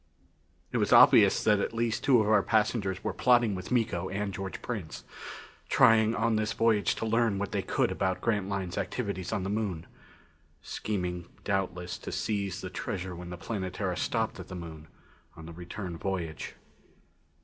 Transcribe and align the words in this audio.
It 0.71 0.77
was 0.77 0.91
obvious 0.91 1.43
that 1.43 1.59
at 1.59 1.75
least 1.75 2.03
two 2.03 2.21
of 2.21 2.27
our 2.27 2.41
passengers 2.41 3.03
were 3.03 3.13
plotting 3.13 3.53
with 3.53 3.69
Miko 3.69 4.09
and 4.09 4.33
George 4.33 4.59
Prince; 4.63 5.03
trying 5.69 6.15
on 6.15 6.37
this 6.37 6.53
voyage 6.53 6.95
to 6.95 7.05
learn 7.05 7.37
what 7.37 7.51
they 7.51 7.61
could 7.61 7.91
about 7.91 8.19
Grantline's 8.19 8.79
activities 8.79 9.31
on 9.31 9.43
the 9.43 9.49
Moon 9.51 9.85
scheming 10.59 11.27
doubtless 11.43 11.99
to 11.99 12.11
seize 12.11 12.61
the 12.61 12.69
treasure 12.71 13.15
when 13.15 13.29
the 13.29 13.37
Planetara 13.37 13.95
stopped 13.95 14.39
at 14.39 14.47
the 14.47 14.55
Moon 14.55 14.87
on 15.35 15.45
the 15.45 15.53
return 15.53 15.99
voyage. 15.99 16.55